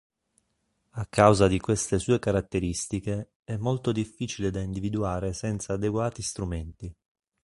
[0.93, 6.91] A causa di queste sue caratteristiche, è molto difficile da individuare senza adeguati strumenti.